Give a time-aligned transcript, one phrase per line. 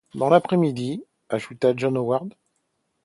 [0.15, 1.03] Dans l’après-midi?...
[1.29, 2.33] ajouta John Howard.